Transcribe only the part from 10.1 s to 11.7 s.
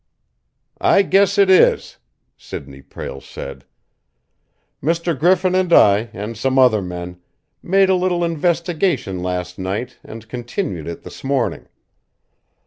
continued it this morning.